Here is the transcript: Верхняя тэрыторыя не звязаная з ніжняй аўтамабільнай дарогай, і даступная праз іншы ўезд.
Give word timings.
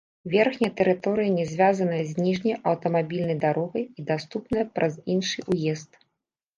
Верхняя 0.35 0.69
тэрыторыя 0.79 1.33
не 1.35 1.45
звязаная 1.51 2.01
з 2.09 2.27
ніжняй 2.29 2.57
аўтамабільнай 2.73 3.39
дарогай, 3.47 3.83
і 3.97 4.01
даступная 4.11 4.65
праз 4.77 4.93
іншы 5.19 5.39
ўезд. 5.55 5.91